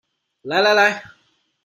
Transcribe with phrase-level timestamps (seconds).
[0.49, 1.03] 來來來